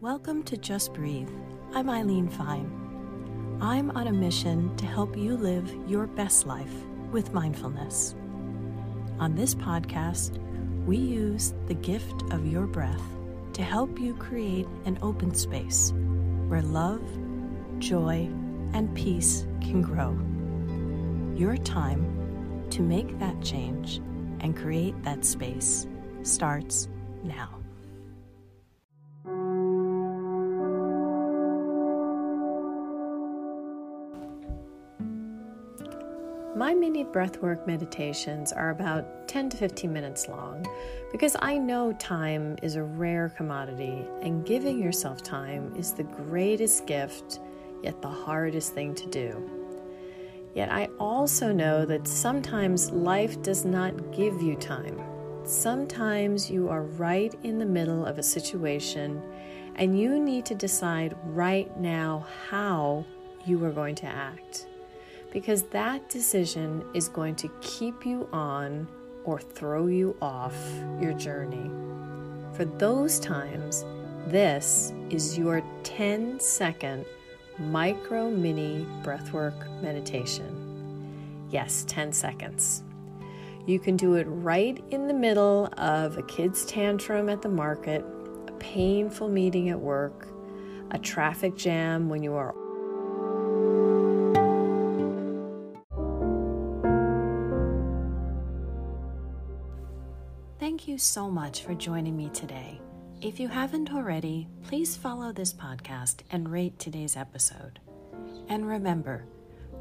Welcome 0.00 0.44
to 0.44 0.56
Just 0.56 0.94
Breathe. 0.94 1.28
I'm 1.74 1.90
Eileen 1.90 2.26
Fine. 2.26 3.58
I'm 3.60 3.90
on 3.90 4.06
a 4.06 4.12
mission 4.14 4.74
to 4.78 4.86
help 4.86 5.14
you 5.14 5.36
live 5.36 5.70
your 5.86 6.06
best 6.06 6.46
life 6.46 6.72
with 7.12 7.34
mindfulness. 7.34 8.14
On 9.18 9.34
this 9.34 9.54
podcast, 9.54 10.38
we 10.86 10.96
use 10.96 11.52
the 11.66 11.74
gift 11.74 12.22
of 12.32 12.46
your 12.46 12.66
breath 12.66 13.02
to 13.52 13.62
help 13.62 14.00
you 14.00 14.14
create 14.14 14.66
an 14.86 14.98
open 15.02 15.34
space 15.34 15.92
where 16.48 16.62
love, 16.62 17.02
joy, 17.78 18.26
and 18.72 18.94
peace 18.94 19.46
can 19.60 19.82
grow. 19.82 20.18
Your 21.38 21.58
time 21.58 22.66
to 22.70 22.80
make 22.80 23.18
that 23.18 23.42
change 23.42 23.98
and 24.40 24.56
create 24.56 24.94
that 25.02 25.26
space 25.26 25.86
starts 26.22 26.88
now. 27.22 27.59
My 36.56 36.74
mini 36.74 37.04
breathwork 37.04 37.64
meditations 37.64 38.50
are 38.52 38.70
about 38.70 39.28
10 39.28 39.50
to 39.50 39.56
15 39.56 39.92
minutes 39.92 40.26
long 40.26 40.66
because 41.12 41.36
I 41.40 41.56
know 41.56 41.92
time 41.92 42.56
is 42.60 42.74
a 42.74 42.82
rare 42.82 43.28
commodity 43.36 44.04
and 44.20 44.44
giving 44.44 44.82
yourself 44.82 45.22
time 45.22 45.72
is 45.76 45.92
the 45.92 46.02
greatest 46.02 46.86
gift, 46.86 47.38
yet 47.84 48.02
the 48.02 48.08
hardest 48.08 48.74
thing 48.74 48.96
to 48.96 49.06
do. 49.06 49.48
Yet 50.52 50.72
I 50.72 50.86
also 50.98 51.52
know 51.52 51.86
that 51.86 52.08
sometimes 52.08 52.90
life 52.90 53.40
does 53.42 53.64
not 53.64 54.10
give 54.10 54.42
you 54.42 54.56
time. 54.56 55.00
Sometimes 55.44 56.50
you 56.50 56.68
are 56.68 56.82
right 56.82 57.32
in 57.44 57.60
the 57.60 57.64
middle 57.64 58.04
of 58.04 58.18
a 58.18 58.24
situation 58.24 59.22
and 59.76 59.96
you 59.96 60.18
need 60.18 60.46
to 60.46 60.56
decide 60.56 61.16
right 61.26 61.78
now 61.78 62.26
how 62.48 63.04
you 63.46 63.64
are 63.64 63.70
going 63.70 63.94
to 63.94 64.06
act 64.06 64.66
because 65.30 65.62
that 65.64 66.08
decision 66.08 66.84
is 66.94 67.08
going 67.08 67.36
to 67.36 67.48
keep 67.60 68.04
you 68.04 68.28
on 68.32 68.88
or 69.24 69.38
throw 69.38 69.86
you 69.86 70.16
off 70.20 70.56
your 71.00 71.12
journey. 71.12 71.70
For 72.56 72.64
those 72.64 73.20
times, 73.20 73.84
this 74.26 74.92
is 75.08 75.38
your 75.38 75.62
10 75.82 76.40
second 76.40 77.04
micro 77.58 78.30
mini 78.30 78.86
breathwork 79.02 79.82
meditation. 79.82 81.48
Yes, 81.50 81.84
10 81.88 82.12
seconds. 82.12 82.82
You 83.66 83.78
can 83.78 83.96
do 83.96 84.14
it 84.14 84.24
right 84.24 84.82
in 84.90 85.06
the 85.06 85.14
middle 85.14 85.68
of 85.76 86.16
a 86.16 86.22
kid's 86.22 86.64
tantrum 86.64 87.28
at 87.28 87.42
the 87.42 87.48
market, 87.48 88.04
a 88.48 88.52
painful 88.52 89.28
meeting 89.28 89.68
at 89.68 89.78
work, 89.78 90.28
a 90.90 90.98
traffic 90.98 91.56
jam 91.56 92.08
when 92.08 92.22
you 92.22 92.34
are 92.34 92.54
Thank 100.60 100.86
you 100.86 100.98
so 100.98 101.30
much 101.30 101.62
for 101.62 101.74
joining 101.74 102.14
me 102.18 102.28
today. 102.34 102.82
If 103.22 103.40
you 103.40 103.48
haven't 103.48 103.94
already, 103.94 104.46
please 104.64 104.94
follow 104.94 105.32
this 105.32 105.54
podcast 105.54 106.16
and 106.30 106.52
rate 106.52 106.78
today's 106.78 107.16
episode. 107.16 107.80
And 108.46 108.68
remember, 108.68 109.24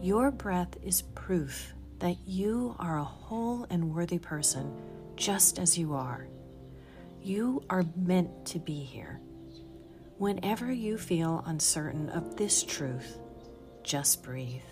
your 0.00 0.30
breath 0.30 0.76
is 0.84 1.02
proof 1.02 1.74
that 1.98 2.16
you 2.24 2.76
are 2.78 2.98
a 2.98 3.02
whole 3.04 3.66
and 3.70 3.92
worthy 3.92 4.20
person 4.20 4.72
just 5.16 5.58
as 5.58 5.76
you 5.76 5.94
are. 5.94 6.28
You 7.20 7.64
are 7.68 7.84
meant 7.96 8.46
to 8.46 8.60
be 8.60 8.84
here. 8.84 9.20
Whenever 10.18 10.70
you 10.70 10.96
feel 10.96 11.42
uncertain 11.44 12.08
of 12.10 12.36
this 12.36 12.62
truth, 12.62 13.18
just 13.82 14.22
breathe. 14.22 14.62